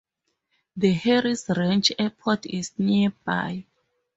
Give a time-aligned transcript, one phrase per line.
[0.77, 3.65] The Harris Ranch Airport is nearby.